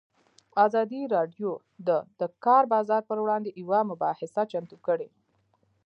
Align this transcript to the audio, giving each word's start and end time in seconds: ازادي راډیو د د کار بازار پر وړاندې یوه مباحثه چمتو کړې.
ازادي 0.65 1.01
راډیو 1.15 1.49
د 1.87 1.89
د 2.19 2.21
کار 2.45 2.63
بازار 2.73 3.01
پر 3.09 3.17
وړاندې 3.23 3.57
یوه 3.61 3.79
مباحثه 3.91 4.41
چمتو 4.51 4.77
کړې. 4.87 5.09